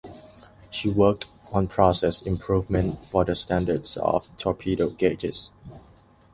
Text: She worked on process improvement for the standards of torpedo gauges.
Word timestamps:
She 0.71 0.89
worked 0.89 1.25
on 1.51 1.67
process 1.67 2.23
improvement 2.23 3.05
for 3.05 3.23
the 3.23 3.35
standards 3.35 3.97
of 3.97 4.35
torpedo 4.39 4.89
gauges. 4.89 5.51